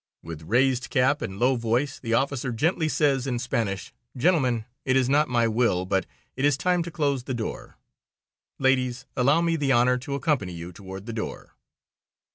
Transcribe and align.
With 0.23 0.41
raised 0.49 0.89
cap 0.89 1.21
and 1.21 1.37
low 1.37 1.55
voice 1.55 1.99
the 1.99 2.15
officer 2.15 2.51
gently 2.51 2.89
says 2.89 3.27
in 3.27 3.37
Spanish: 3.37 3.93
"Gentlemen, 4.17 4.65
it 4.83 4.95
is 4.95 5.07
not 5.07 5.29
my 5.29 5.47
will, 5.47 5.85
but 5.85 6.07
it 6.35 6.43
is 6.43 6.57
time 6.57 6.81
to 6.81 6.89
close 6.89 7.25
the 7.25 7.35
door. 7.35 7.77
Ladies, 8.57 9.05
allow 9.15 9.41
me 9.41 9.57
the 9.57 9.71
honor 9.71 9.99
to 9.99 10.15
accompany 10.15 10.53
you 10.53 10.71
toward 10.71 11.05
the 11.05 11.13
door." 11.13 11.53